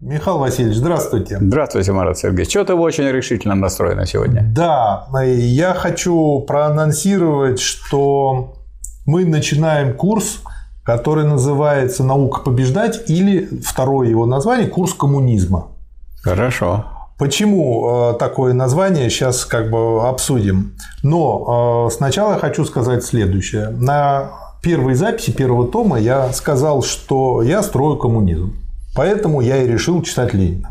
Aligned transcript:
Михаил 0.00 0.38
Васильевич, 0.38 0.78
здравствуйте. 0.78 1.36
Здравствуйте, 1.38 1.92
Марат 1.92 2.16
Сергеевич. 2.16 2.48
Что-то 2.48 2.74
вы 2.74 2.82
очень 2.82 3.04
решительно 3.04 3.54
настроены 3.54 4.06
сегодня. 4.06 4.42
Да, 4.54 5.06
я 5.22 5.74
хочу 5.74 6.40
проанонсировать, 6.40 7.60
что 7.60 8.54
мы 9.04 9.26
начинаем 9.26 9.94
курс, 9.94 10.40
который 10.84 11.24
называется 11.24 12.02
«Наука 12.02 12.40
побеждать» 12.40 13.10
или 13.10 13.60
второе 13.62 14.08
его 14.08 14.24
название– 14.24 14.68
«Курс 14.70 14.94
коммунизма». 14.94 15.68
Хорошо. 16.22 16.86
Почему 17.18 18.14
э, 18.14 18.18
такое 18.18 18.54
название, 18.54 19.10
сейчас 19.10 19.44
как 19.44 19.70
бы 19.70 20.08
обсудим. 20.08 20.76
Но 21.02 21.88
э, 21.88 21.94
сначала 21.94 22.32
я 22.32 22.38
хочу 22.38 22.64
сказать 22.64 23.04
следующее. 23.04 23.68
На 23.68 24.30
первой 24.62 24.94
записи 24.94 25.30
первого 25.30 25.68
тома 25.68 26.00
я 26.00 26.32
сказал, 26.32 26.82
что 26.82 27.42
я 27.42 27.62
строю 27.62 27.98
коммунизм. 27.98 28.56
Поэтому 28.94 29.40
я 29.40 29.62
и 29.62 29.68
решил 29.68 30.02
читать 30.02 30.34
Ленина. 30.34 30.70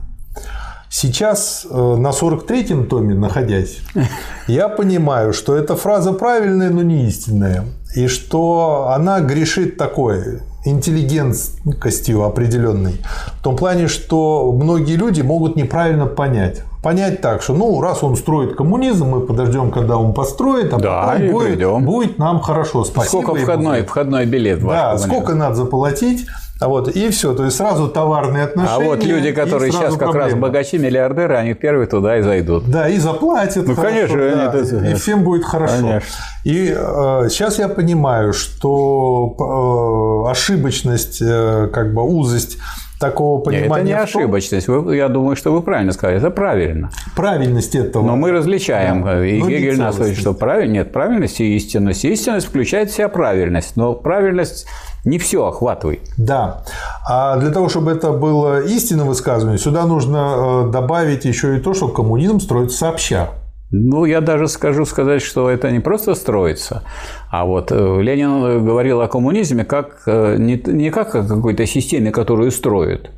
Сейчас 0.90 1.68
э, 1.70 1.76
на 1.76 2.10
43-м 2.10 2.88
томе, 2.88 3.14
находясь, 3.14 3.78
я 4.48 4.70
понимаю, 4.70 5.34
что 5.34 5.56
эта 5.56 5.76
фраза 5.76 6.14
правильная, 6.14 6.72
но 6.72 6.82
не 6.82 7.08
истинная. 7.08 7.66
И 7.96 8.08
что 8.08 8.92
она 8.96 9.22
грешит 9.22 9.78
такой 9.78 10.42
интеллигентностью 10.66 12.24
определенной. 12.24 13.02
В 13.40 13.44
том 13.44 13.56
плане, 13.56 13.88
что 13.88 14.52
многие 14.52 14.96
люди 14.96 15.22
могут 15.22 15.56
неправильно 15.56 16.06
понять. 16.06 16.64
Понять 16.82 17.20
так, 17.20 17.42
что 17.42 17.54
ну 17.54 17.82
раз 17.82 18.04
он 18.04 18.16
строит 18.16 18.56
коммунизм, 18.56 19.08
мы 19.08 19.20
подождем, 19.20 19.70
когда 19.70 19.98
он 19.98 20.14
построит, 20.14 20.74
а 20.74 20.78
да, 20.78 21.04
потом 21.08 21.32
будет, 21.32 21.48
придем. 21.54 21.84
будет 21.84 22.18
нам 22.18 22.40
хорошо. 22.40 22.86
Спасибо. 22.86 23.22
Сколько 23.22 23.36
входной, 23.42 23.84
входной 23.84 24.26
билет? 24.26 24.66
Да, 24.66 24.98
сколько 24.98 25.36
надо 25.36 25.56
заплатить, 25.56 26.26
а 26.62 26.68
вот, 26.68 26.90
и 26.90 27.10
все, 27.10 27.34
то 27.34 27.46
есть 27.46 27.56
сразу 27.56 27.88
товарные 27.88 28.44
отношения. 28.44 28.76
А 28.76 28.80
вот 28.80 29.04
люди, 29.04 29.32
которые 29.32 29.72
сейчас 29.72 29.96
как 29.96 30.12
проблема. 30.12 30.26
раз 30.26 30.34
богачи, 30.36 30.78
миллиардеры, 30.78 31.36
они 31.36 31.54
первые 31.54 31.88
туда 31.88 32.18
и 32.18 32.22
зайдут. 32.22 32.70
Да, 32.70 32.90
и 32.90 32.98
заплатят. 32.98 33.66
Ну, 33.66 33.76
хорошо, 33.76 33.96
конечно, 33.96 34.18
да, 34.18 34.52
они, 34.52 34.92
и 34.92 34.96
всем 34.96 35.24
будет 35.24 35.46
хорошо. 35.46 35.78
Конечно. 35.78 36.10
И 36.44 36.74
э, 36.78 37.28
сейчас 37.30 37.60
я 37.60 37.70
понимаю, 37.70 38.34
что 38.34 40.26
э, 40.28 40.32
ошибочность, 40.32 41.22
э, 41.22 41.70
как 41.72 41.94
бы 41.94 42.04
узость 42.04 42.58
такого 43.00 43.42
понимания. 43.42 43.68
Нет, 43.68 43.78
это 43.78 43.84
не 43.84 43.94
ошибочность. 43.94 44.68
Вы, 44.68 44.98
я 44.98 45.08
думаю, 45.08 45.36
что 45.36 45.52
вы 45.52 45.62
правильно 45.62 45.92
сказали. 45.92 46.18
Это 46.18 46.30
правильно. 46.30 46.92
Правильность 47.16 47.76
этого. 47.76 48.06
Но 48.06 48.16
мы 48.16 48.32
различаем. 48.32 49.04
Да. 49.04 49.26
И 49.26 49.42
Гегель 49.42 49.78
нас 49.78 49.98
учит, 50.00 50.18
что 50.18 50.34
правильно, 50.34 50.74
нет, 50.74 50.92
правильность 50.92 51.40
и 51.40 51.56
истинность. 51.56 52.06
Истинность 52.06 52.48
включает 52.48 52.92
в 52.92 52.96
себя 52.96 53.10
правильность. 53.10 53.76
Но 53.76 53.94
правильность 53.94 54.68
не 55.06 55.18
все 55.18 55.48
охватывай. 55.48 56.02
Да. 56.18 56.64
А 57.08 57.38
для 57.38 57.52
того, 57.52 57.70
чтобы 57.70 57.92
это 57.92 58.12
было 58.12 58.62
истинное 58.62 59.06
высказывание, 59.06 59.58
сюда 59.58 59.86
нужно 59.86 60.66
э, 60.68 60.72
добавить 60.72 61.26
еще 61.26 61.58
и 61.58 61.60
то, 61.60 61.74
что 61.74 61.88
коммунизм 61.88 62.40
строится 62.40 62.78
сообща. 62.78 63.30
Ну, 63.72 64.06
я 64.06 64.20
даже 64.20 64.48
скажу 64.48 64.86
сказать, 64.86 65.22
что 65.22 65.50
это 65.50 65.70
не 65.70 65.80
просто 65.80 66.16
строится, 66.16 66.84
а 67.30 67.46
вот 67.46 67.72
э, 67.72 68.02
Ленин 68.02 68.66
говорил 68.66 69.02
о 69.02 69.08
коммунизме 69.08 69.64
как 69.64 70.02
э, 70.08 70.38
не, 70.40 70.60
не 70.66 70.90
как 70.90 71.14
о 71.14 71.24
какой-то 71.24 71.68
системе, 71.68 72.12
которую 72.12 72.50
строят, 72.50 73.12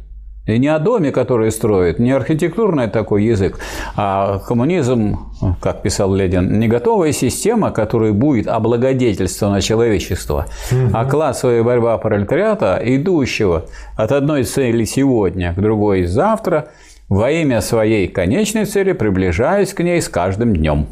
и 0.46 0.58
не 0.58 0.68
о 0.68 0.80
доме, 0.80 1.12
который 1.12 1.52
строит, 1.52 2.00
не 2.00 2.12
архитектурный 2.12 2.90
такой 2.90 3.24
язык, 3.24 3.60
а 3.96 4.40
коммунизм, 4.40 5.20
как 5.62 5.84
писал 5.84 6.14
Ленин, 6.14 6.60
не 6.60 6.68
готовая 6.68 7.14
система, 7.14 7.72
которая 7.72 8.12
будет 8.12 8.48
облагодетельствована 8.48 9.62
человечество, 9.62 10.48
угу. 10.72 10.90
а 10.94 11.06
классовая 11.06 11.64
борьба 11.64 11.98
пролетариата, 11.98 12.82
идущего 12.84 13.68
от 13.96 14.12
одной 14.12 14.44
цели 14.44 14.84
сегодня 14.84 15.54
к 15.54 15.62
другой 15.62 16.06
завтра, 16.06 16.70
во 17.12 17.30
имя 17.30 17.60
своей 17.60 18.08
конечной 18.08 18.64
цели, 18.64 18.94
приближаясь 18.94 19.74
к 19.74 19.84
ней 19.84 20.02
с 20.02 20.08
каждым 20.08 20.56
днем. 20.56 20.88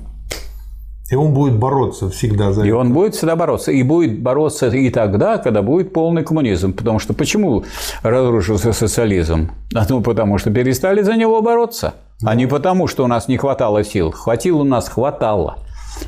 И 1.09 1.15
он 1.15 1.33
будет 1.33 1.57
бороться 1.57 2.09
всегда 2.09 2.51
за 2.51 2.61
и 2.61 2.65
это. 2.65 2.67
И 2.67 2.71
он 2.71 2.93
будет 2.93 3.15
всегда 3.15 3.37
бороться. 3.37 3.71
И 3.71 3.81
будет 3.83 4.21
бороться 4.21 4.67
и 4.67 4.89
тогда, 4.89 5.37
когда 5.37 5.61
будет 5.61 5.93
полный 5.93 6.23
коммунизм. 6.23 6.73
Потому 6.73 6.99
что 6.99 7.13
почему 7.13 7.63
разрушился 8.03 8.73
социализм? 8.73 9.51
Ну, 9.89 10.01
потому 10.01 10.37
что 10.37 10.51
перестали 10.51 11.01
за 11.03 11.15
него 11.15 11.41
бороться. 11.41 11.93
А 12.21 12.35
не 12.35 12.47
потому, 12.47 12.87
что 12.87 13.05
у 13.05 13.07
нас 13.07 13.29
не 13.29 13.37
хватало 13.37 13.85
сил. 13.85 14.11
Хватило 14.11 14.59
у 14.59 14.65
нас, 14.65 14.89
хватало 14.89 15.55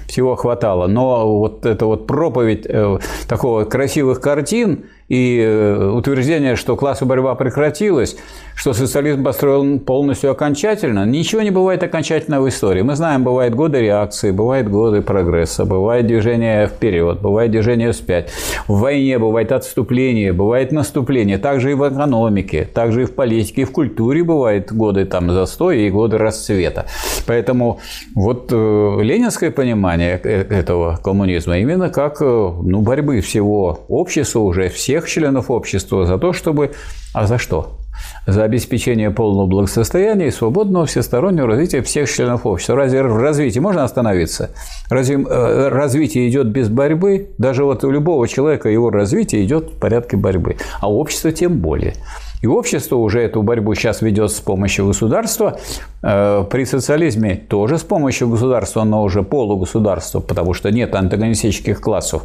всего 0.07 0.35
хватало. 0.35 0.87
Но 0.87 1.39
вот 1.39 1.65
эта 1.65 1.85
вот 1.85 2.07
проповедь 2.07 2.65
э, 2.67 2.99
такого 3.27 3.65
красивых 3.65 4.21
картин 4.21 4.85
и 5.11 5.41
э, 5.41 5.91
утверждение, 5.93 6.55
что 6.55 6.77
классовая 6.77 7.09
борьба 7.09 7.35
прекратилась, 7.35 8.15
что 8.55 8.71
социализм 8.71 9.25
построен 9.25 9.79
полностью 9.79 10.31
окончательно, 10.31 11.05
ничего 11.05 11.41
не 11.41 11.51
бывает 11.51 11.83
окончательно 11.83 12.39
в 12.41 12.47
истории. 12.47 12.81
Мы 12.81 12.95
знаем, 12.95 13.23
бывают 13.25 13.53
годы 13.53 13.81
реакции, 13.81 14.31
бывают 14.31 14.69
годы 14.69 15.01
прогресса, 15.01 15.65
бывает 15.65 16.07
движение 16.07 16.67
вперед, 16.67 17.19
бывает 17.19 17.51
движение 17.51 17.91
вспять. 17.91 18.31
В 18.67 18.79
войне 18.79 19.19
бывает 19.19 19.51
отступление, 19.51 20.31
бывает 20.31 20.71
наступление. 20.71 21.37
Также 21.37 21.71
и 21.71 21.73
в 21.73 21.85
экономике, 21.89 22.65
также 22.73 23.01
и 23.01 23.05
в 23.05 23.13
политике, 23.13 23.63
и 23.63 23.65
в 23.65 23.71
культуре 23.71 24.23
бывают 24.23 24.71
годы 24.71 25.03
там 25.03 25.29
застоя 25.29 25.75
и 25.75 25.89
годы 25.89 26.19
расцвета. 26.19 26.85
Поэтому 27.27 27.79
вот 28.15 28.49
э, 28.53 28.97
ленинское 29.01 29.51
понимание 29.51 30.21
э, 30.23 30.45
этого 30.49 30.99
коммунизма 31.03 31.57
именно 31.57 31.89
как 31.89 32.21
ну, 32.21 32.79
борьбы 32.81 33.19
всего 33.19 33.81
общества 33.89 34.39
уже, 34.39 34.69
всех 34.69 35.00
всех 35.01 35.09
членов 35.09 35.51
общества 35.51 36.05
за 36.05 36.17
то, 36.17 36.33
чтобы... 36.33 36.71
А 37.13 37.25
за 37.25 37.37
что? 37.37 37.77
За 38.25 38.43
обеспечение 38.43 39.11
полного 39.11 39.47
благосостояния 39.47 40.27
и 40.27 40.31
свободного 40.31 40.85
всестороннего 40.85 41.47
развития 41.47 41.81
всех 41.81 42.09
членов 42.09 42.45
общества. 42.45 42.75
Разве 42.75 43.03
в 43.03 43.17
развитии 43.17 43.59
можно 43.59 43.83
остановиться? 43.83 44.51
Разве 44.89 45.17
э, 45.17 45.67
развитие 45.69 46.29
идет 46.29 46.47
без 46.47 46.69
борьбы? 46.69 47.29
Даже 47.37 47.63
вот 47.63 47.83
у 47.83 47.91
любого 47.91 48.27
человека 48.27 48.69
его 48.69 48.89
развитие 48.89 49.43
идет 49.43 49.71
в 49.71 49.79
порядке 49.79 50.17
борьбы, 50.17 50.57
а 50.79 50.91
общество 50.91 51.31
тем 51.31 51.57
более. 51.57 51.95
И 52.41 52.47
общество 52.47 52.95
уже 52.95 53.21
эту 53.21 53.43
борьбу 53.43 53.75
сейчас 53.75 54.01
ведет 54.01 54.31
с 54.31 54.39
помощью 54.39 54.87
государства. 54.87 55.59
Э, 56.01 56.43
при 56.49 56.65
социализме 56.65 57.35
тоже 57.35 57.77
с 57.77 57.83
помощью 57.83 58.29
государства, 58.29 58.83
но 58.83 59.03
уже 59.03 59.23
полугосударство, 59.23 60.19
потому 60.19 60.53
что 60.53 60.71
нет 60.71 60.95
антагонистических 60.95 61.79
классов. 61.79 62.23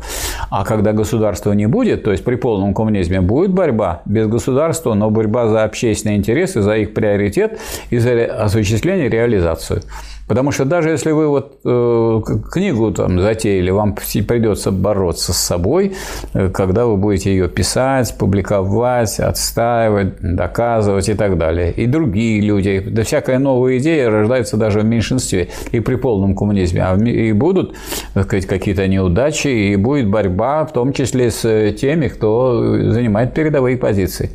А 0.51 0.65
когда 0.65 0.93
государства 0.93 1.53
не 1.53 1.67
будет, 1.67 2.05
то 2.05 2.13
есть 2.13 2.25
при 2.25 2.37
полном 2.37 2.73
коммунизме 2.73 3.21
будет 3.21 3.53
борьба 3.53 4.03
без 4.07 4.27
государства, 4.27 4.95
но 4.95 5.11
борьба 5.11 5.49
за 5.49 5.65
общественные 5.65 6.17
интересы, 6.17 6.63
за 6.63 6.77
их 6.77 6.95
приоритет 6.95 7.59
и 7.91 7.99
за 7.99 8.25
осуществление, 8.25 9.09
реализацию. 9.09 9.83
Потому 10.27 10.51
что 10.51 10.65
даже 10.65 10.91
если 10.91 11.13
вы 11.13 11.29
вот 11.29 11.61
э, 11.65 12.21
книгу 12.51 12.91
там 12.91 13.21
затеяли, 13.21 13.71
вам 13.71 13.95
придется 13.95 14.73
бороться 14.73 15.33
с 15.33 15.37
собой, 15.37 15.95
э, 16.35 16.49
когда 16.49 16.87
вы 16.87 16.97
будете 16.97 17.31
ее 17.31 17.49
писать, 17.49 18.17
публиковать, 18.19 19.21
отстаивать, 19.21 20.17
доказывать 20.21 21.09
и 21.09 21.15
так 21.15 21.39
далее. 21.39 21.73
И 21.73 21.87
другие 21.87 22.41
люди, 22.41 22.81
да 22.81 23.05
всякая 23.05 23.39
новая 23.39 23.79
идея 23.79 24.11
рождается 24.11 24.57
даже 24.57 24.81
в 24.81 24.85
меньшинстве 24.85 25.49
и 25.71 25.79
при 25.79 25.95
полном 25.95 26.35
коммунизме. 26.35 26.83
А 26.83 26.97
и 26.97 27.33
будут, 27.33 27.77
сказать, 28.11 28.47
какие-то 28.47 28.89
неудачи, 28.89 29.49
и 29.49 29.77
будет 29.77 30.09
борьба, 30.09 30.65
в 30.65 30.73
том 30.73 30.93
числе 30.93 31.31
с 31.31 31.73
теми, 31.73 32.09
кто 32.09 32.91
занимает 32.91 33.33
передовые 33.33 33.77
позиции. 33.77 34.31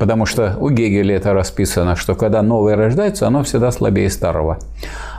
Потому 0.00 0.24
что 0.24 0.56
у 0.58 0.70
Гегеля 0.70 1.16
это 1.16 1.34
расписано, 1.34 1.94
что 1.94 2.14
когда 2.14 2.40
новое 2.40 2.74
рождается, 2.74 3.26
оно 3.26 3.42
всегда 3.42 3.70
слабее 3.70 4.08
старого. 4.08 4.58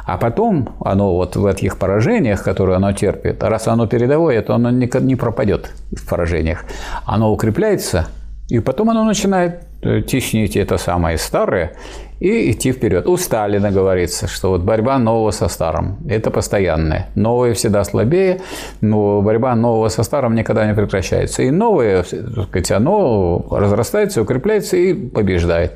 А 0.07 0.17
потом 0.17 0.69
оно 0.83 1.15
вот 1.15 1.35
в 1.35 1.45
этих 1.45 1.77
поражениях, 1.77 2.43
которые 2.43 2.77
оно 2.77 2.91
терпит, 2.91 3.43
раз 3.43 3.67
оно 3.67 3.85
передовое, 3.85 4.41
то 4.41 4.55
оно 4.55 4.71
не 4.71 5.15
пропадет 5.15 5.69
в 5.95 6.09
поражениях. 6.09 6.65
Оно 7.05 7.31
укрепляется, 7.31 8.07
и 8.49 8.57
потом 8.59 8.89
оно 8.89 9.03
начинает 9.03 9.61
э, 9.83 10.01
теснить 10.01 10.57
это 10.57 10.79
самое 10.79 11.19
старое 11.19 11.73
и 12.21 12.51
идти 12.51 12.71
вперед. 12.71 13.07
У 13.07 13.17
Сталина 13.17 13.71
говорится, 13.71 14.27
что 14.27 14.51
вот 14.51 14.61
борьба 14.61 14.99
нового 14.99 15.31
со 15.31 15.47
старым– 15.47 15.97
это 16.07 16.29
постоянное. 16.29 17.07
Новое 17.15 17.55
всегда 17.55 17.83
слабее, 17.83 18.41
но 18.79 19.23
борьба 19.23 19.55
нового 19.55 19.89
со 19.89 20.03
старым 20.03 20.35
никогда 20.35 20.67
не 20.67 20.75
прекращается. 20.75 21.41
И 21.41 21.49
новое, 21.49 22.03
так 22.03 22.47
сказать, 22.47 22.71
оно 22.71 23.43
разрастается, 23.49 24.21
укрепляется 24.21 24.77
и 24.77 24.93
побеждает. 24.93 25.73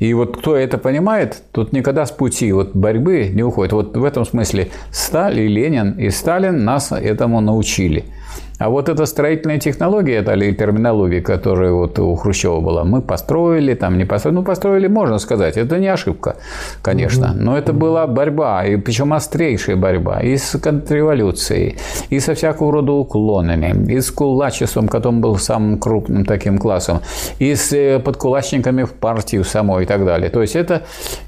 И 0.00 0.12
вот 0.14 0.36
кто 0.36 0.56
это 0.56 0.78
понимает, 0.78 1.44
тут 1.52 1.72
никогда 1.72 2.04
с 2.06 2.10
пути 2.10 2.50
вот 2.50 2.74
борьбы 2.74 3.30
не 3.32 3.44
уходит. 3.44 3.72
Вот 3.72 3.96
в 3.96 4.02
этом 4.02 4.24
смысле 4.24 4.70
Сталин, 4.90 5.48
Ленин 5.48 5.92
и 5.92 6.10
Сталин 6.10 6.64
нас 6.64 6.90
этому 6.90 7.40
научили. 7.40 8.04
А 8.58 8.68
вот 8.68 8.88
эта 8.88 9.04
строительная 9.06 9.58
технология, 9.58 10.16
это 10.16 10.32
или 10.32 10.52
терминология, 10.52 11.20
которая 11.20 11.72
вот 11.72 11.98
у 11.98 12.14
Хрущева 12.14 12.60
была, 12.60 12.84
мы 12.84 13.02
построили, 13.02 13.74
там 13.74 13.98
не 13.98 14.04
построили. 14.04 14.36
Ну, 14.36 14.44
построили, 14.44 14.86
можно 14.86 15.18
сказать, 15.18 15.56
это 15.56 15.78
не 15.78 15.88
ошибка, 15.88 16.36
конечно. 16.80 17.34
Но 17.34 17.58
это 17.58 17.72
была 17.72 18.06
борьба, 18.06 18.64
и 18.64 18.76
причем 18.76 19.12
острейшая 19.12 19.76
борьба 19.76 20.20
и 20.20 20.36
с 20.36 20.56
контрреволюцией, 20.58 21.78
и 22.10 22.20
со 22.20 22.34
всякого 22.34 22.72
рода 22.72 22.92
уклонами, 22.92 23.92
и 23.92 24.00
с 24.00 24.10
кулачеством, 24.10 24.88
которым 24.88 25.20
был 25.20 25.36
самым 25.36 25.78
крупным 25.78 26.24
таким 26.24 26.58
классом, 26.58 27.00
и 27.40 27.56
с 27.56 27.72
э, 27.72 27.98
подкулачниками 27.98 28.84
в 28.84 28.92
партию 28.92 29.44
самой 29.44 29.82
и 29.82 29.86
так 29.86 30.04
далее. 30.04 30.30
То 30.30 30.42
есть 30.42 30.54
это, 30.54 30.82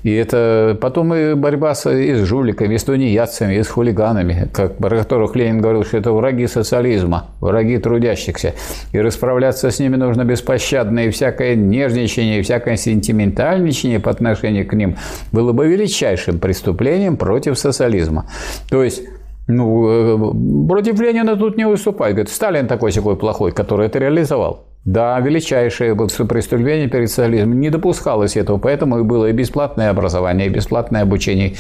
и 0.05 0.13
это 0.15 0.79
потом 0.81 1.13
и 1.13 1.35
борьба 1.35 1.75
с, 1.75 1.91
и 1.91 2.15
с 2.15 2.25
жуликами, 2.25 2.75
и 2.75 2.79
с 2.79 2.85
тунеядцами, 2.85 3.55
и 3.55 3.63
с 3.63 3.69
хулиганами, 3.69 4.49
как, 4.53 4.77
про 4.77 4.99
которых 4.99 5.35
Ленин 5.35 5.61
говорил, 5.61 5.85
что 5.85 5.97
это 5.99 6.13
враги 6.13 6.47
социализма, 6.47 7.16
враги 7.41 7.79
трудящихся. 7.79 8.55
И 8.93 9.01
расправляться 9.01 9.71
с 9.71 9.79
ними 9.79 9.97
нужно 9.97 10.25
беспощадно, 10.25 11.01
и 11.01 11.11
всякое 11.11 11.55
нежничание, 11.55 12.41
и 12.41 12.43
всякое 12.43 12.77
сентиментальничание 12.77 14.01
по 14.01 14.11
отношению 14.11 14.67
к 14.67 14.73
ним 14.73 14.97
было 15.33 15.53
бы 15.53 15.67
величайшим 15.67 16.39
преступлением 16.39 17.17
против 17.17 17.59
социализма. 17.59 18.27
То 18.71 18.83
есть 18.83 19.03
ну, 19.49 19.89
э, 19.89 20.69
против 20.69 21.01
Ленина 21.01 21.37
тут 21.37 21.57
не 21.57 21.67
выступать. 21.67 22.13
Говорит, 22.13 22.31
Сталин 22.31 22.67
такой 22.67 22.93
такой 22.93 23.17
плохой, 23.17 23.53
который 23.53 23.87
это 23.87 23.99
реализовал. 23.99 24.67
Да, 24.85 25.19
величайшее 25.21 25.97
преступление 25.97 26.89
перед 26.89 27.09
социализмом. 27.09 27.61
Не 27.61 27.71
допускалось 27.71 28.37
этого, 28.37 28.59
поэтому 28.59 29.01
и 29.01 29.03
было 29.03 29.27
и 29.27 29.33
бесплатное 29.33 29.91
образование, 29.91 30.47
и 30.47 30.51
бесплатное 30.51 31.03
обучение, 31.03 31.55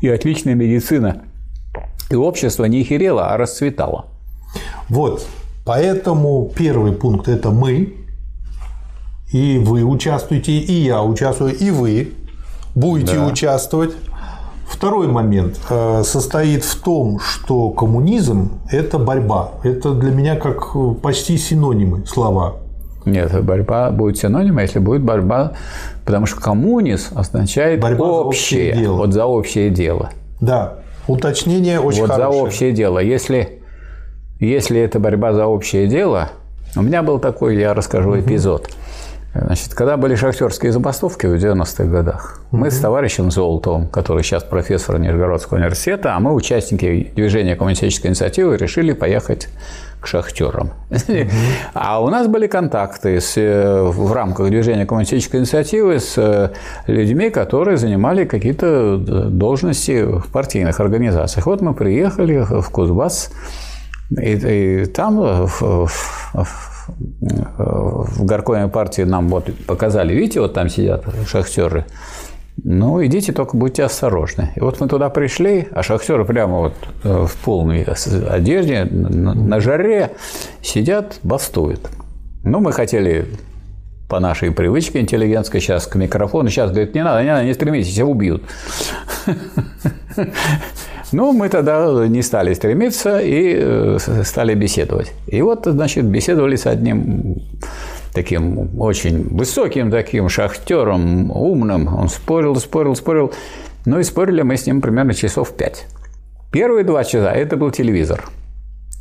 и 0.00 0.08
отличная 0.08 0.54
медицина. 0.54 1.22
И 2.10 2.16
общество 2.16 2.64
не 2.64 2.82
херело, 2.82 3.32
а 3.32 3.36
расцветало. 3.36 4.06
Вот, 4.88 5.26
поэтому 5.64 6.50
первый 6.54 6.92
пункт– 6.92 7.28
это 7.28 7.50
мы, 7.50 7.94
и 9.32 9.58
вы 9.58 9.82
участвуете, 9.82 10.52
и 10.52 10.72
я 10.72 11.02
участвую, 11.02 11.56
и 11.56 11.70
вы 11.70 12.12
будете 12.74 13.16
да. 13.16 13.26
участвовать. 13.26 13.92
Второй 14.68 15.08
момент 15.08 15.58
э, 15.68 16.02
состоит 16.04 16.64
в 16.64 16.82
том, 16.82 17.20
что 17.20 17.70
коммунизм– 17.70 18.60
это 18.70 18.98
борьба. 18.98 19.52
Это 19.62 19.94
для 19.94 20.10
меня 20.10 20.36
как 20.36 20.74
почти 21.02 21.36
синонимы 21.36 22.06
слова. 22.06 22.56
Нет, 23.04 23.44
борьба 23.44 23.90
будет 23.90 24.18
синонима, 24.18 24.62
если 24.62 24.78
будет 24.78 25.02
борьба, 25.02 25.52
потому 26.04 26.26
что 26.26 26.40
коммунизм 26.40 27.18
означает 27.18 27.80
борьба 27.80 28.04
общее, 28.04 28.72
за 28.72 28.72
общее 28.72 28.82
дело. 28.82 28.96
вот 28.96 29.12
за 29.12 29.26
общее 29.26 29.70
дело. 29.70 30.10
Да, 30.40 30.74
уточнение 31.06 31.80
очень 31.80 32.00
вот 32.00 32.10
хорошее. 32.10 32.40
за 32.40 32.42
общее 32.42 32.72
дело. 32.72 32.98
Если, 32.98 33.53
если 34.40 34.80
это 34.80 34.98
борьба 34.98 35.32
за 35.32 35.46
общее 35.46 35.86
дело, 35.86 36.30
у 36.76 36.82
меня 36.82 37.02
был 37.02 37.18
такой, 37.18 37.56
я 37.56 37.74
расскажу 37.74 38.18
эпизод. 38.18 38.62
Угу. 38.62 38.72
Значит, 39.34 39.74
когда 39.74 39.96
были 39.96 40.14
шахтерские 40.14 40.70
забастовки 40.70 41.26
в 41.26 41.34
90-х 41.34 41.84
годах, 41.84 42.40
mm-hmm. 42.40 42.56
мы 42.56 42.70
с 42.70 42.78
товарищем 42.78 43.32
Золотовым, 43.32 43.88
который 43.88 44.22
сейчас 44.22 44.44
профессор 44.44 45.00
Нижегородского 45.00 45.58
университэта, 45.58 46.14
а 46.14 46.20
мы, 46.20 46.32
участники 46.32 47.10
движения 47.16 47.56
коммунистической 47.56 48.10
инициативы, 48.10 48.56
решили 48.56 48.92
поехать 48.92 49.48
к 50.00 50.06
шахтерам. 50.06 50.70
А 51.74 52.00
у 52.00 52.10
нас 52.10 52.28
были 52.28 52.46
контакты 52.46 53.20
с, 53.20 53.36
э, 53.36 53.82
в 53.82 54.12
рамках 54.12 54.50
движения 54.50 54.86
коммунистической 54.86 55.40
инициативы 55.40 55.98
с 55.98 56.14
э, 56.16 56.50
людьми, 56.86 57.30
которые 57.30 57.76
занимали 57.76 58.26
какие-то 58.26 58.66
э, 58.66 59.24
должности 59.30 60.04
в 60.04 60.28
партийных 60.30 60.78
организациях. 60.78 61.46
Вот 61.46 61.60
мы 61.60 61.74
приехали 61.74 62.46
в 62.48 62.70
Кузбасс, 62.70 63.32
и, 64.10 64.82
и 64.82 64.86
там 64.86 65.46
в, 65.46 65.88
в, 65.88 66.84
в 67.04 68.24
горкоме 68.24 68.68
партии 68.68 69.02
нам 69.02 69.28
вот 69.28 69.50
показали, 69.66 70.14
видите, 70.14 70.40
вот 70.40 70.54
там 70.54 70.68
сидят 70.68 71.04
шахтеры, 71.26 71.86
ну, 72.62 73.04
идите, 73.04 73.32
только 73.32 73.56
будьте 73.56 73.82
осторожны. 73.82 74.52
И 74.54 74.60
вот 74.60 74.80
мы 74.80 74.88
туда 74.88 75.10
пришли, 75.10 75.66
а 75.72 75.82
шахтеры 75.82 76.24
прямо 76.24 76.58
вот 76.58 76.74
э, 77.02 77.26
в 77.26 77.36
полной 77.44 77.82
одежде, 77.82 78.84
на 78.84 79.60
жаре 79.60 80.12
сидят, 80.62 81.18
бастуют. 81.24 81.80
Ну, 82.44 82.60
мы 82.60 82.72
хотели 82.72 83.26
по 84.08 84.20
нашей 84.20 84.52
привычке 84.52 85.00
интеллигентской 85.00 85.60
сейчас 85.60 85.86
к 85.86 85.96
микрофону. 85.96 86.48
Сейчас 86.48 86.70
говорит, 86.70 86.94
не 86.94 87.02
надо, 87.02 87.22
не 87.22 87.30
надо, 87.30 87.44
не 87.44 87.54
стремитесь, 87.54 87.94
тебя 87.94 88.06
убьют. 88.06 88.42
Ну, 91.14 91.32
мы 91.32 91.48
тогда 91.48 92.08
не 92.08 92.22
стали 92.22 92.54
стремиться 92.54 93.20
и 93.20 93.54
э, 93.56 93.98
стали 94.24 94.54
беседовать. 94.54 95.12
И 95.28 95.42
вот, 95.42 95.64
значит, 95.64 96.04
беседовали 96.06 96.56
с 96.56 96.66
одним 96.66 97.36
таким 98.12 98.80
очень 98.80 99.22
высоким 99.28 99.92
таким 99.92 100.28
шахтером, 100.28 101.30
умным. 101.30 101.86
Он 101.94 102.08
спорил, 102.08 102.56
спорил, 102.56 102.96
спорил. 102.96 103.32
Ну 103.86 104.00
и 104.00 104.02
спорили 104.02 104.42
мы 104.42 104.56
с 104.56 104.66
ним 104.66 104.80
примерно 104.80 105.14
часов 105.14 105.52
пять. 105.52 105.86
Первые 106.50 106.84
два 106.84 107.04
часа– 107.04 107.32
это 107.34 107.56
был 107.56 107.70
телевизор. 107.70 108.24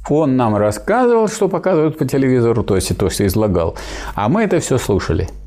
Он 0.07 0.37
нам 0.37 0.55
рассказывал, 0.55 1.27
что 1.27 1.49
показывают 1.49 1.97
по 1.97 2.05
телевизору, 2.05 2.63
то 2.63 2.75
есть 2.75 2.95
то, 2.95 3.09
что 3.09 3.25
излагал. 3.25 3.75
А 4.13 4.29
мы 4.29 4.43
это 4.43 4.59
все 4.59 4.77
слушали– 4.77 5.29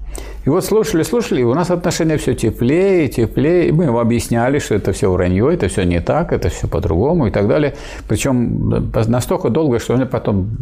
и 0.46 0.48
вот 0.48 0.64
слушали, 0.64 1.02
слушали, 1.02 1.40
и 1.40 1.44
у 1.44 1.54
нас 1.54 1.70
отношения 1.70 2.16
все 2.18 2.34
теплее, 2.34 3.08
теплее. 3.08 3.68
И 3.68 3.72
мы 3.72 3.84
ему 3.84 3.98
объясняли, 3.98 4.60
что 4.60 4.76
это 4.76 4.92
все 4.92 5.10
вранье, 5.10 5.52
это 5.52 5.66
все 5.66 5.82
не 5.82 6.00
так, 6.00 6.32
это 6.32 6.50
все 6.50 6.68
по-другому 6.68 7.26
и 7.26 7.30
так 7.32 7.48
далее. 7.48 7.74
Причем 8.06 8.92
настолько 9.08 9.50
долго, 9.50 9.80
что 9.80 9.94
у 9.94 9.96
меня 9.96 10.06
потом 10.06 10.56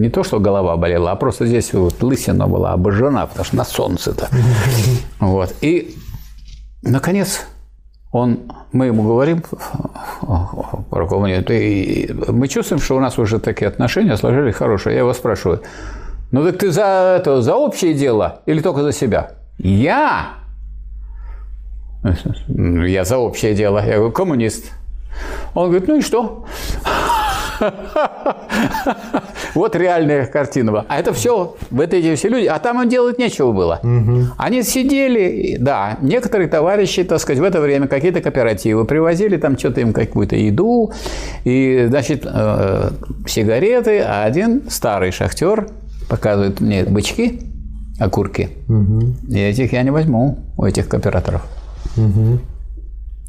не 0.00 0.10
то, 0.10 0.24
что 0.24 0.40
голова 0.40 0.76
болела, 0.76 1.12
а 1.12 1.16
просто 1.16 1.46
здесь 1.46 1.72
вот 1.72 2.02
лысина 2.02 2.46
была 2.46 2.74
обожжена, 2.74 3.26
потому 3.26 3.44
что 3.44 3.56
на 3.56 3.64
солнце-то. 3.64 4.28
Вот. 5.20 5.54
И, 5.62 5.94
наконец, 6.82 7.46
он, 8.12 8.38
мы 8.72 8.86
ему 8.86 9.02
говорим, 9.02 9.42
и 11.50 12.12
мы 12.28 12.48
чувствуем, 12.48 12.80
что 12.80 12.96
у 12.96 13.00
нас 13.00 13.18
уже 13.18 13.38
такие 13.38 13.68
отношения 13.68 14.16
сложились 14.16 14.54
хорошие. 14.54 14.94
Я 14.94 15.00
его 15.00 15.14
спрашиваю, 15.14 15.60
ну 16.30 16.44
так 16.44 16.58
ты 16.58 16.70
за 16.70 17.16
это, 17.18 17.42
за 17.42 17.54
общее 17.54 17.94
дело 17.94 18.42
или 18.46 18.60
только 18.60 18.82
за 18.82 18.92
себя? 18.92 19.32
Я? 19.58 20.34
Я 22.54 23.04
за 23.04 23.18
общее 23.18 23.54
дело. 23.54 23.78
Я 23.84 23.96
говорю, 23.96 24.12
коммунист. 24.12 24.72
Он 25.54 25.70
говорит, 25.70 25.88
ну 25.88 25.96
и 25.96 26.02
что? 26.02 26.44
Вот 29.54 29.74
реальная 29.74 30.26
картина. 30.26 30.84
А 30.88 30.98
это 30.98 31.12
все, 31.12 31.56
вот 31.70 31.92
эти 31.92 32.14
все 32.14 32.28
люди, 32.28 32.46
а 32.46 32.58
там 32.58 32.80
им 32.82 32.88
делать 32.88 33.18
нечего 33.18 33.52
было. 33.52 33.80
Они 34.36 34.62
сидели, 34.62 35.56
да, 35.58 35.96
некоторые 36.00 36.48
товарищи, 36.48 37.02
так 37.02 37.18
сказать, 37.18 37.40
в 37.40 37.44
это 37.44 37.60
время 37.60 37.88
какие-то 37.88 38.20
кооперативы 38.20 38.84
привозили 38.84 39.36
там 39.36 39.58
что-то 39.58 39.80
им 39.80 39.92
какую-то 39.92 40.36
еду, 40.36 40.92
и, 41.44 41.86
значит, 41.88 42.22
э, 42.24 42.90
сигареты, 43.26 44.00
а 44.00 44.24
один 44.24 44.70
старый 44.70 45.10
шахтер 45.10 45.66
показывают 46.08 46.60
мне 46.60 46.84
бычки, 46.84 47.40
окурки. 47.98 48.50
Угу. 48.68 49.14
И 49.28 49.38
этих 49.38 49.72
я 49.72 49.82
не 49.82 49.90
возьму 49.90 50.38
у 50.56 50.64
этих 50.64 50.88
кооператоров. 50.88 51.42
Угу. 51.96 52.38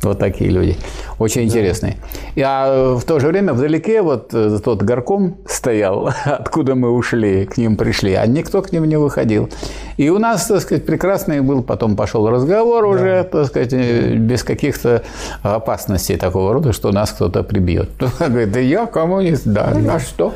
Вот 0.02 0.18
такие 0.18 0.50
люди. 0.50 0.78
Очень 1.18 1.42
да. 1.42 1.48
интересные. 1.48 1.98
И, 2.36 2.42
а 2.42 2.96
в 2.96 3.04
то 3.04 3.20
же 3.20 3.28
время 3.28 3.54
вдалеке 3.54 4.02
вот 4.02 4.34
э, 4.34 4.60
тот 4.64 4.82
горком 4.82 5.40
стоял, 5.46 6.10
откуда 6.24 6.76
мы 6.76 6.90
ушли, 6.92 7.46
к 7.46 7.58
ним 7.58 7.76
пришли, 7.76 8.14
а 8.14 8.26
никто 8.26 8.62
к 8.62 8.72
ним 8.72 8.86
не 8.86 8.98
выходил. 8.98 9.50
И 9.98 10.10
у 10.10 10.18
нас, 10.18 10.46
так 10.46 10.62
сказать, 10.62 10.86
прекрасный 10.86 11.42
был, 11.42 11.64
потом 11.64 11.98
пошел 11.98 12.30
разговор 12.30 12.84
да. 12.84 12.90
уже, 12.90 13.24
так 13.30 13.48
сказать, 13.48 13.74
э, 13.74 14.16
без 14.16 14.44
каких-то 14.44 15.04
опасностей 15.42 16.16
такого 16.16 16.54
рода, 16.54 16.72
что 16.72 16.94
нас 16.94 17.12
кто-то 17.12 17.44
прибьет. 17.44 17.90
Говорит, 18.20 18.54
да 18.54 18.60
я 18.62 18.86
коммунист, 18.86 19.46
да, 19.46 19.74
а 19.90 20.00
что? 20.00 20.34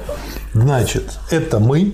Значит, 0.54 1.20
это 1.32 1.60
мы, 1.60 1.94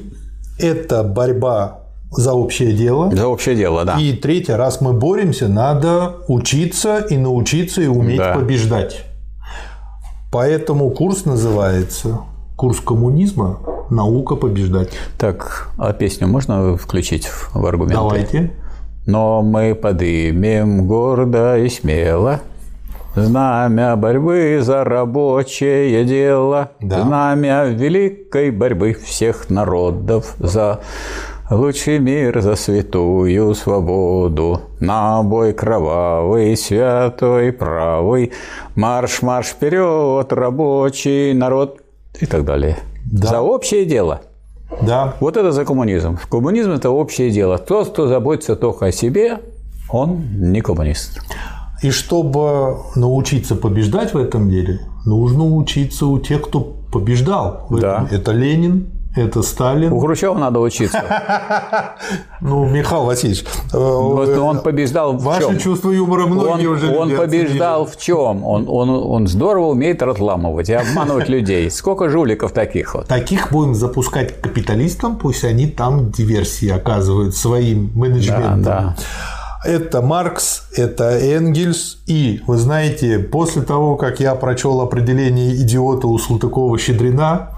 это 0.59 1.03
борьба 1.03 1.79
за 2.11 2.33
общее 2.33 2.73
дело. 2.73 3.11
За 3.15 3.27
общее 3.27 3.55
дело, 3.55 3.85
да. 3.85 3.97
И 3.99 4.13
третье, 4.13 4.57
раз 4.57 4.81
мы 4.81 4.93
боремся, 4.93 5.47
надо 5.47 6.17
учиться 6.27 6.97
и 6.97 7.17
научиться 7.17 7.81
и 7.81 7.87
уметь 7.87 8.17
да. 8.17 8.33
побеждать. 8.33 9.05
Поэтому 10.31 10.91
курс 10.91 11.25
называется 11.25 12.19
курс 12.55 12.79
коммунизма 12.81 13.59
«Наука 13.89 14.35
побеждать». 14.35 14.91
Так, 15.17 15.69
а 15.77 15.93
песню 15.93 16.27
можно 16.27 16.77
включить 16.77 17.27
в 17.27 17.65
аргументы? 17.65 17.95
Давайте. 17.95 18.51
Но 19.05 19.41
мы 19.41 19.73
подымем 19.73 20.85
гордо 20.85 21.57
и 21.57 21.69
смело 21.69 22.41
Знамя 23.25 23.95
борьбы 23.95 24.59
за 24.61 24.83
рабочее 24.83 26.03
дело, 26.05 26.71
да. 26.79 27.03
знамя 27.03 27.65
великой 27.65 28.51
борьбы 28.51 28.93
всех 28.93 29.49
народов 29.49 30.35
за 30.39 30.79
лучший 31.49 31.99
мир, 31.99 32.41
за 32.41 32.55
святую 32.55 33.55
свободу, 33.55 34.61
на 34.79 35.23
бой 35.23 35.53
кровавый, 35.53 36.55
святой, 36.55 37.51
правый, 37.51 38.31
марш, 38.75 39.21
марш 39.21 39.47
вперед, 39.47 40.31
рабочий 40.31 41.33
народ 41.33 41.81
и 42.19 42.25
так 42.25 42.45
далее. 42.45 42.77
Да. 43.11 43.27
За 43.27 43.41
общее 43.41 43.85
дело. 43.85 44.21
Да. 44.81 45.15
Вот 45.19 45.37
это 45.37 45.51
за 45.51 45.65
коммунизм. 45.65 46.19
Коммунизм– 46.29 46.71
это 46.73 46.91
общее 46.91 47.31
дело. 47.31 47.57
Тот, 47.57 47.89
кто 47.89 48.07
заботится 48.07 48.55
только 48.55 48.87
о 48.87 48.91
себе, 48.91 49.39
он 49.89 50.21
не 50.51 50.61
коммунист. 50.61 51.19
И 51.81 51.91
чтобы 51.91 52.77
научиться 52.95 53.55
побеждать 53.55 54.13
в 54.13 54.17
этом 54.17 54.49
деле, 54.49 54.79
нужно 55.05 55.45
учиться 55.45 56.05
у 56.05 56.19
тех, 56.19 56.41
кто 56.41 56.59
побеждал. 56.91 57.67
Да. 57.69 58.07
Это 58.11 58.31
Ленин, 58.31 58.89
это 59.15 59.41
Сталин. 59.41 59.91
У 59.93 59.99
Хрущева 59.99 60.37
надо 60.37 60.59
учиться. 60.59 61.01
Ну, 62.41 62.65
Михаил 62.69 63.03
Васильевич, 63.03 63.43
э, 63.73 63.77
Вот 63.77 64.29
он 64.29 64.59
побеждал 64.61 65.11
в 65.13 65.23
ваше 65.23 65.47
чем? 65.47 65.59
чувство 65.59 65.91
юмора 65.91 66.25
многие 66.25 66.67
уже 66.67 66.95
он 66.95 67.13
побеждал 67.15 67.85
в 67.85 67.97
чем? 67.97 68.45
Он, 68.45 69.27
здорово 69.27 69.67
умеет 69.67 70.01
разламывать 70.01 70.69
и 70.69 70.73
обманывать 70.73 71.27
людей. 71.35 71.69
Сколько 71.69 72.09
жуликов 72.09 72.53
таких 72.53 72.95
вот? 72.95 73.07
Таких 73.07 73.51
будем 73.51 73.75
запускать 73.75 74.39
капиталистам, 74.41 75.17
пусть 75.17 75.43
они 75.43 75.67
там 75.67 76.11
диверсии 76.11 76.69
оказывают 76.69 77.35
своим 77.35 77.91
менеджментом. 77.93 78.63
Да, 78.63 78.95
Это 79.63 80.01
Маркс, 80.01 80.69
это 80.75 81.19
Энгельс. 81.19 81.97
И, 82.05 82.41
вы 82.47 82.57
знаете, 82.57 83.19
после 83.19 83.61
того, 83.61 83.97
как 83.97 84.19
я 84.19 84.35
прочел 84.35 84.79
определение 84.79 85.53
идиота 85.55 86.07
у 86.07 86.17
Салтыкова-Щедрина, 86.17 87.49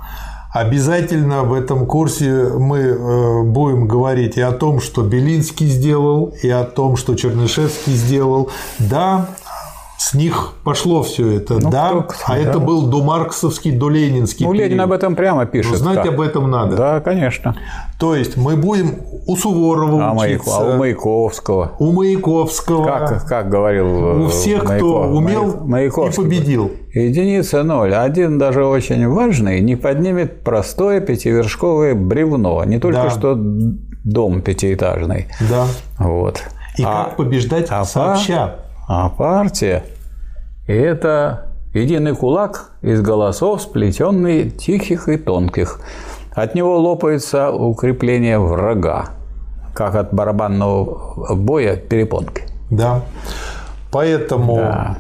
обязательно 0.52 1.44
в 1.44 1.54
этом 1.54 1.86
курсе 1.86 2.32
мы 2.32 2.80
э, 2.80 3.44
будем 3.44 3.88
говорить 3.88 4.38
и 4.38 4.42
о 4.42 4.52
том, 4.52 4.82
что 4.82 5.04
Белинский 5.04 5.68
сделал, 5.68 6.34
и 6.42 6.50
о 6.50 6.64
том, 6.64 6.98
что 6.98 7.16
Чернышевский 7.16 7.94
сделал. 7.94 8.50
Да, 8.80 9.28
с 10.04 10.16
них 10.16 10.54
пошло 10.64 11.04
все 11.04 11.32
это, 11.38 11.60
да, 11.60 11.92
Ну, 11.94 12.02
кто- 12.04 12.16
а 12.26 12.32
да. 12.34 12.38
это 12.40 12.60
был 12.60 12.88
домарксовский, 12.88 13.72
доленинский 13.72 14.46
Ну, 14.48 14.52
Ленин 14.54 14.70
период. 14.70 14.84
об 14.86 14.92
этом 14.94 15.16
прямо 15.16 15.46
пишет. 15.46 15.74
Но 15.74 15.78
знать 15.78 16.04
Да. 16.04 16.10
об 16.10 16.20
этом 16.22 16.50
надо. 16.50 16.76
Да, 16.76 17.00
конечно. 17.02 17.56
То 18.00 18.16
есть 18.16 18.36
мы 18.36 18.56
будем 18.56 18.96
у 19.28 19.36
Суворова 19.36 20.10
А, 20.10 20.14
учиться, 20.14 20.58
а 20.58 20.74
у 20.74 20.78
Маяковского. 20.80 21.74
у 21.78 21.92
Маяковского, 21.92 22.86
Как, 22.86 23.28
как 23.28 23.50
говорил 23.50 23.86
э, 23.86 24.26
у 24.26 24.28
всех, 24.30 24.64
кто 24.64 24.74
Маяков- 25.04 25.12
умел 25.16 25.44
Маяк- 25.46 25.66
и 25.66 25.68
Маяковский. 25.70 26.24
победил. 26.24 26.72
Единица 26.96 27.62
ноль. 27.62 27.94
Один 27.94 28.40
даже 28.40 28.66
очень 28.66 29.08
важный 29.08 29.62
не 29.62 29.76
поднимет 29.76 30.44
простое 30.44 31.00
пятивершковое 31.02 31.94
бревно. 31.94 32.64
Не 32.64 32.80
только 32.80 33.04
Да. 33.04 33.10
что 33.12 33.38
дом 34.04 34.42
пятиэтажный. 34.42 35.28
Да. 35.48 35.66
Вот. 36.00 36.42
И 36.78 36.84
а, 36.84 37.04
как 37.06 37.18
побеждать 37.18 37.68
а 37.70 37.86
сообща. 37.86 38.56
А 38.94 39.08
партия– 39.08 39.84
это 40.68 41.46
единый 41.74 42.14
кулак 42.14 42.72
из 42.82 43.02
голосов, 43.02 43.62
сплетенный 43.62 44.50
тихих 44.50 45.08
и 45.08 45.16
тонких. 45.16 45.80
От 46.34 46.56
него 46.56 46.78
лопается 46.78 47.52
укрепление 47.52 48.38
врага, 48.38 49.12
как 49.74 49.96
от 49.96 50.14
барабанного 50.14 51.36
боя 51.36 51.78
перепонки. 51.78 52.44
Да. 52.70 53.00
Поэтому 53.94 54.56
Да. 54.58 54.98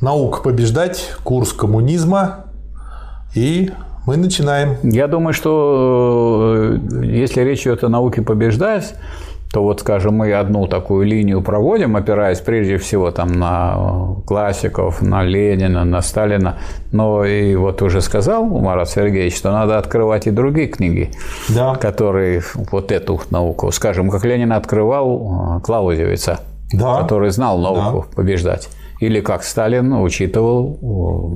наука 0.00 0.40
побеждать, 0.40 1.12
курс 1.22 1.52
коммунизма. 1.52 2.46
И 3.34 3.72
мы 4.06 4.16
начинаем. 4.16 4.76
Я 4.82 5.06
думаю, 5.06 5.34
что 5.34 6.54
э, 6.54 6.78
если 7.04 7.42
речь 7.42 7.62
идет 7.66 7.84
о 7.84 7.90
науке 7.90 8.22
побеждать, 8.22 8.94
то 9.52 9.62
вот, 9.62 9.80
скажем, 9.80 10.14
мы 10.14 10.32
одну 10.32 10.66
такую 10.66 11.06
линию 11.06 11.42
проводим, 11.42 11.94
опираясь 11.96 12.40
прежде 12.40 12.78
всего 12.78 13.10
там 13.10 13.32
на 13.32 14.16
классиков, 14.26 15.02
на 15.02 15.22
Ленина, 15.22 15.84
на 15.84 16.00
Сталина. 16.00 16.56
Но 16.90 17.22
и 17.24 17.54
вот 17.54 17.82
уже 17.82 18.00
сказал 18.00 18.46
Марат 18.46 18.88
Сергеевич, 18.88 19.36
что 19.36 19.52
надо 19.52 19.76
открывать 19.76 20.26
и 20.26 20.30
другие 20.30 20.68
книги, 20.68 21.10
Да. 21.50 21.74
которые 21.74 22.42
вот 22.70 22.90
эту 22.90 23.20
науку, 23.30 23.70
скажем, 23.72 24.08
как 24.08 24.24
Ленин 24.24 24.52
открывал 24.52 25.58
э, 25.58 25.60
Клаузевица, 25.60 26.40
Да. 26.72 27.02
который 27.02 27.28
знал 27.30 27.58
науку 27.58 28.06
побеждать. 28.16 28.70
Или 29.00 29.20
как 29.20 29.42
Сталин 29.42 29.92
учитывал 29.92 30.78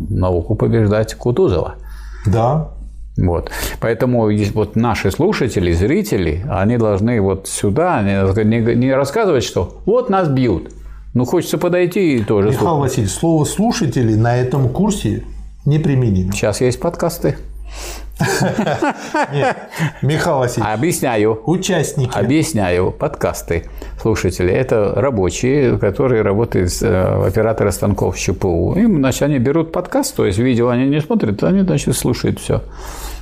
э, 0.08 0.14
науку 0.14 0.54
побеждать 0.54 1.14
Кутузова. 1.14 1.74
Да. 2.24 2.68
Вот. 3.16 3.50
Поэтому 3.80 4.28
вот 4.52 4.76
наши 4.76 5.10
слушатели, 5.10 5.72
зрители, 5.72 6.44
они 6.50 6.76
должны 6.76 7.20
вот 7.20 7.48
сюда 7.48 8.02
не, 8.02 8.44
не- 8.44 8.74
не 8.74 8.92
рассказывать, 8.94 9.44
что 9.44 9.80
вот 9.86 10.10
нас 10.10 10.28
бьют. 10.28 10.70
Ну, 11.14 11.24
хочется 11.24 11.56
подойти 11.56 12.16
и 12.18 12.22
тоже 12.24 12.48
Михаил 12.48 12.60
слушать. 12.68 12.80
Васильевич, 12.80 13.12
слово 13.14 13.44
слушатели 13.44 14.14
на 14.14 14.36
этом 14.36 14.68
курсе 14.68 15.24
неприменимо. 15.64 16.32
Сейчас 16.32 16.60
есть 16.60 16.78
подкасты. 16.78 17.36
Михаил 20.02 20.38
Васильевич, 20.38 20.74
Объясняю. 20.74 21.42
участники. 21.44 22.16
Объясняю. 22.16 22.90
Подкасты. 22.90 23.66
Слушатели– 24.00 24.52
это 24.54 24.92
рабочие, 24.96 25.78
которые 25.78 26.22
работают 26.22 26.72
с 26.72 26.82
э, 26.82 27.26
операторы 27.26 27.72
станков 27.72 28.18
ЧПУ. 28.18 28.74
Им, 28.74 28.98
значит, 28.98 29.22
они 29.22 29.38
берут 29.38 29.72
подкаст, 29.72 30.16
то 30.16 30.24
есть 30.24 30.38
видео 30.38 30.68
они 30.68 30.86
не 30.86 31.00
смотрят, 31.00 31.42
они, 31.42 31.60
значит, 31.62 31.94
слушают 31.96 32.38
все. 32.40 32.62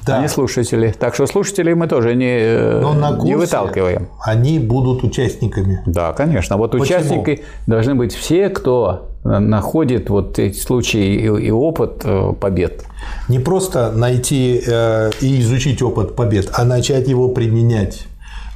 Да. 0.06 0.18
Они 0.18 0.28
слушатели. 0.28 0.94
Так 0.98 1.14
что 1.14 1.26
слушателей 1.26 1.74
мы 1.74 1.86
тоже 1.86 2.14
не, 2.14 2.38
э, 2.38 2.80
Но 2.80 2.92
на 2.92 3.16
не 3.22 3.36
выталкиваем. 3.36 4.08
они 4.20 4.58
будут 4.58 5.02
участниками. 5.02 5.82
Да, 5.86 6.12
конечно. 6.12 6.56
Вот 6.56 6.72
Почему? 6.72 6.84
участники 6.84 7.42
должны 7.66 7.94
быть 7.94 8.14
все, 8.14 8.48
кто 8.50 9.08
находит 9.24 10.10
вот 10.10 10.38
эти 10.38 10.58
случаи 10.58 11.14
и, 11.14 11.46
и 11.46 11.50
опыт 11.50 12.02
э, 12.04 12.32
побед. 12.38 12.84
Не 13.28 13.38
просто 13.38 13.90
найти 13.92 14.62
э, 14.66 15.10
и 15.20 15.40
изучить 15.40 15.80
опыт 15.82 16.14
побед, 16.14 16.50
а 16.52 16.64
начать 16.64 17.08
его 17.08 17.28
применять. 17.28 18.06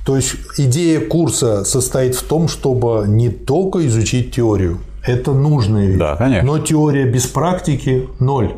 То 0.05 0.17
есть 0.17 0.37
идея 0.59 1.01
курса 1.01 1.65
состоит 1.65 2.15
в 2.15 2.23
том, 2.23 2.49
чтобы 2.49 3.05
не 3.07 3.31
только 3.31 3.87
изучить 3.87 4.33
теорию, 4.35 4.79
это 5.07 5.33
нужная 5.33 5.87
вещь. 5.87 5.99
Да, 5.99 6.17
конечно. 6.17 6.47
Но 6.47 6.59
теория 6.59 7.07
без 7.07 7.27
практики– 7.27 8.09
ноль. 8.19 8.55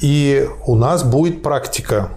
И 0.00 0.48
у 0.66 0.74
нас 0.74 1.02
будет 1.02 1.42
практика. 1.42 2.10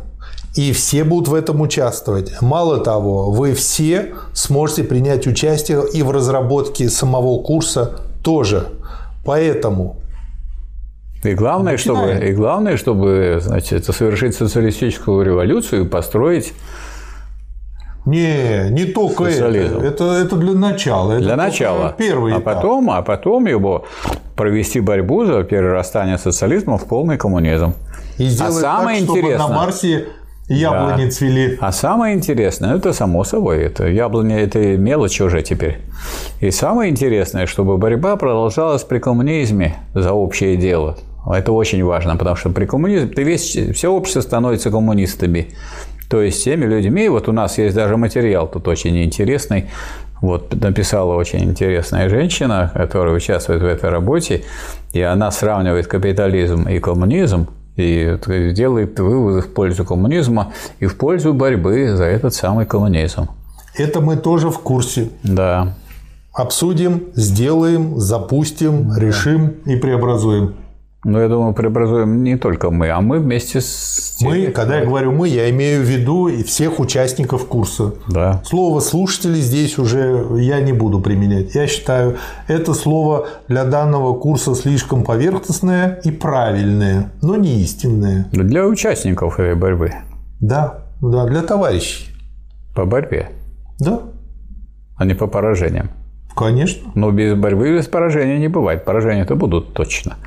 И 0.55 0.73
все 0.73 1.03
будут 1.03 1.27
в 1.27 1.33
этом 1.33 1.61
участвовать. 1.61 2.41
Мало 2.41 2.79
того, 2.79 3.31
вы 3.31 3.53
все 3.53 4.13
сможете 4.33 4.83
принять 4.83 5.27
участие 5.27 5.83
и 5.93 6.01
в 6.01 6.11
разработке 6.11 6.89
самого 6.89 7.41
курса 7.41 8.01
тоже. 8.23 8.67
Поэтому 9.23 9.97
И 11.23 11.33
главное, 11.33 11.77
чтобы, 11.77 12.01
Начинаем. 12.01 12.27
и 12.27 12.33
главное, 12.33 12.77
чтобы 12.77 13.39
значит, 13.41 13.85
совершить 13.85 14.35
социалистическую 14.35 15.23
революцию 15.23 15.85
и 15.85 15.87
построить 15.87 16.53
Не, 18.05 18.69
не 18.71 18.85
только 18.85 19.25
это. 19.25 19.33
Социализм. 19.33 19.79
это. 19.79 20.03
Это 20.13 20.35
для 20.35 20.53
начала. 20.53 21.11
Это 21.13 21.21
для 21.21 21.35
начала. 21.35 21.93
Первый 21.97 22.33
а 22.33 22.39
этап. 22.39 22.55
потом, 22.55 22.89
а 22.89 23.01
потом 23.01 23.45
его 23.45 23.85
провести 24.39 24.79
борьбу 24.79 25.25
за 25.25 25.43
перерастание 25.43 26.17
социализма 26.17 26.77
в 26.77 26.85
полный 26.85 27.17
коммунизм. 27.17 27.73
И 28.17 28.23
сделать 28.29 28.55
а 28.55 28.59
самое 28.61 28.99
так, 28.99 29.05
чтобы 29.05 29.19
интересное- 29.19 29.47
на 29.49 29.53
Марсе 29.53 30.05
яблони 30.47 31.05
Да. 31.05 31.11
цвели. 31.11 31.57
А 31.59 31.71
самое 31.73 32.15
интересное, 32.15 32.77
это 32.77 32.93
само 32.93 33.25
собой, 33.25 33.57
это 33.65 33.87
яблони, 33.87 34.35
это 34.35 34.59
мелочь 34.77 35.19
уже 35.21 35.41
теперь. 35.41 35.79
И 36.39 36.51
самое 36.51 36.89
интересное, 36.89 37.47
чтобы 37.47 37.77
борьба 37.77 38.15
продолжалась 38.15 38.83
при 38.83 38.99
коммунизме 38.99 39.75
за 39.93 40.13
общее 40.13 40.55
дело. 40.55 40.95
Это 41.29 41.51
очень 41.51 41.83
важно, 41.83 42.15
потому 42.15 42.37
что 42.37 42.49
при 42.49 42.65
коммунизме 42.65 43.09
ты 43.09 43.23
весь, 43.23 43.57
все 43.75 43.89
общество 43.91 44.21
становится 44.21 44.71
коммунистами. 44.71 45.47
То 46.09 46.21
есть 46.21 46.45
теми 46.45 46.65
людьми, 46.65 47.09
вот 47.09 47.27
у 47.27 47.33
нас 47.33 47.57
есть 47.57 47.75
даже 47.75 47.97
материал 47.97 48.47
тут 48.47 48.67
очень 48.69 49.03
интересный, 49.03 49.65
вот 50.21 50.53
написала 50.61 51.15
очень 51.15 51.43
интересная 51.43 52.09
женщина, 52.09 52.71
которая 52.73 53.15
участвует 53.15 53.61
в 53.61 53.65
этой 53.65 53.89
работе, 53.89 54.43
и 54.93 55.01
она 55.01 55.31
сравнивает 55.31 55.87
капитализм 55.87 56.67
и 56.67 56.79
коммунизм, 56.79 57.47
и 57.75 58.17
делает 58.53 58.99
выводы 58.99 59.41
в 59.41 59.53
пользу 59.53 59.85
коммунизма 59.85 60.51
и 60.79 60.85
в 60.85 60.97
пользу 60.97 61.33
борьбы 61.33 61.95
за 61.95 62.03
этот 62.03 62.33
самый 62.33 62.65
коммунизм. 62.65 63.29
Это 63.75 64.01
мы 64.01 64.17
тоже 64.17 64.49
в 64.49 64.59
курсе. 64.59 65.09
Да. 65.23 65.75
Обсудим, 66.33 67.05
сделаем, 67.15 67.97
запустим, 67.99 68.93
решим 68.97 69.55
и 69.65 69.77
преобразуем. 69.77 70.55
Но 71.05 71.21
я 71.21 71.29
думаю, 71.29 71.53
преобразуем 71.53 72.23
не 72.23 72.35
только 72.37 72.71
мы, 72.71 72.89
а 72.89 72.99
мы 72.99 73.19
вместе 73.19 73.61
с 73.61 74.17
теми, 74.17 74.47
Мы, 74.47 74.51
когда 74.51 74.79
я 74.79 74.85
говорю 74.85 75.13
мы, 75.13 75.29
я 75.29 75.49
имею 75.49 75.81
в 75.81 75.85
виду 75.85 76.27
и 76.27 76.43
всех 76.43 76.77
участников 76.81 77.47
курса. 77.47 77.93
Да. 78.09 78.41
Слово 78.43 78.81
слушатели 78.81 79.35
здесь 79.35 79.77
уже 79.77 80.25
я 80.39 80.59
не 80.59 80.73
буду 80.73 80.99
применять. 80.99 81.55
Я 81.55 81.67
считаю, 81.67 82.17
это 82.49 82.73
слово 82.73 83.27
для 83.47 83.63
данного 83.63 84.13
курса 84.19 84.53
слишком 84.55 85.05
поверхностное 85.05 86.01
и 86.03 86.11
правильное, 86.11 87.13
но 87.21 87.37
не 87.37 87.61
истинное. 87.61 88.27
Для 88.33 88.67
участников 88.67 89.39
этой 89.39 89.55
борьбы. 89.55 89.93
Да, 90.41 90.83
да, 91.01 91.25
для 91.27 91.43
товарищей. 91.43 92.07
По 92.75 92.83
борьбе, 92.83 93.29
Да, 93.79 94.01
а 94.97 95.05
не 95.05 95.13
по 95.13 95.27
поражениям. 95.27 95.91
конечно. 96.35 96.91
Но 96.93 97.11
без 97.11 97.35
борьбы 97.35 97.69
и 97.69 97.77
без 97.77 97.87
поражения 97.87 98.37
не 98.37 98.49
бывает. 98.49 98.83
Поражения-то 98.83 99.35
будут 99.35 99.73
точно. 99.73 100.17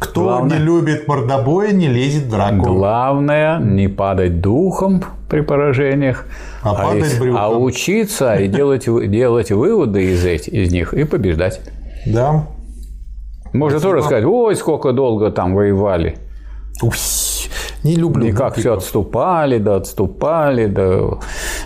Кто 0.00 0.22
Главное... 0.22 0.58
не 0.58 0.64
любит 0.64 1.06
мордобоя, 1.06 1.72
не 1.72 1.86
лезет 1.86 2.24
в 2.24 2.30
драку. 2.30 2.64
Главное 2.64 3.60
не 3.60 3.86
падать 3.86 4.40
духом 4.40 5.04
при 5.28 5.42
поражениях, 5.42 6.24
а, 6.62 6.70
а, 6.70 6.74
падать 6.74 7.12
из, 7.12 7.20
а 7.36 7.50
учиться 7.50 8.34
и 8.36 8.48
делать, 8.48 8.86
делать 8.86 9.52
выводы 9.52 10.04
из, 10.10 10.24
этих, 10.24 10.52
из 10.52 10.72
них 10.72 10.94
и 10.94 11.04
побеждать. 11.04 11.60
Да. 12.06 12.46
Можно 13.52 13.78
Спасибо. 13.78 13.92
тоже 13.92 14.06
сказать, 14.06 14.24
ой, 14.24 14.56
сколько 14.56 14.92
долго 14.92 15.30
там 15.30 15.54
воевали. 15.54 16.16
Ух, 16.82 16.94
не 17.84 17.96
люблю. 17.96 18.26
Никак 18.26 18.56
все 18.56 18.72
отступали, 18.72 19.58
да 19.58 19.76
отступали, 19.76 20.66
да 20.66 21.18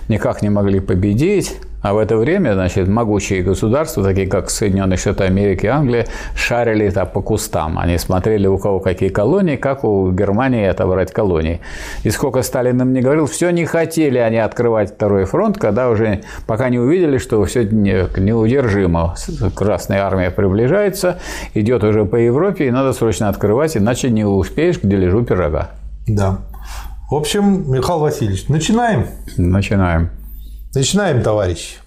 никак 0.09 0.43
не 0.43 0.51
могли 0.51 0.81
победить. 0.81 1.57
А 1.85 1.93
в 1.93 1.99
это 1.99 2.17
время, 2.17 2.55
значит, 2.55 2.89
могучие 2.89 3.43
государства, 3.43 4.03
такие 4.03 4.27
как 4.27 4.49
Соединенные 4.49 4.97
Штаты 4.97 5.25
Америки 5.25 5.67
и 5.67 5.69
Англия, 5.69 6.07
шарили 6.35 6.87
это 6.87 7.05
по 7.05 7.21
кустам. 7.21 7.79
Они 7.79 7.99
смотрели, 7.99 8.47
у 8.47 8.57
кого 8.57 8.81
какие 8.81 9.11
колонии, 9.11 9.57
как 9.57 9.85
у 9.85 10.11
Германии 10.11 10.65
отобрать 10.65 11.13
колонии. 11.13 11.61
И 12.03 12.09
сколько 12.09 12.41
Сталин 12.41 12.81
им 12.81 12.95
не 12.95 13.03
говорил, 13.03 13.27
все 13.27 13.51
не 13.51 13.67
хотели 13.67 14.17
они 14.17 14.39
открывать 14.39 14.95
второй 14.95 15.27
фронт, 15.27 15.59
когда 15.59 15.91
уже, 15.91 16.23
пока 16.47 16.71
не 16.71 16.79
увидели, 16.79 17.19
что 17.19 17.45
все 17.45 17.65
неудержимо. 17.65 19.15
Красная 19.55 20.05
армия 20.05 20.31
приближается, 20.31 21.19
идет 21.53 21.85
уже 21.85 22.07
по 22.07 22.17
Европе, 22.17 22.67
и 22.67 22.71
надо 22.71 22.95
срочно 22.95 23.29
открывать, 23.29 23.77
иначе 23.77 24.09
не 24.09 24.25
успеешь 24.25 24.79
к 24.79 24.87
дележу 24.87 25.23
пирога. 25.23 25.73
Да. 26.07 26.39
В 27.11 27.15
общем, 27.15 27.71
Михаил 27.71 27.99
Васильевич, 27.99 28.49
начинаем? 28.49 29.05
Начинаем. 29.37 30.09
Начинаем, 30.75 31.23
товарищи. 31.23 31.84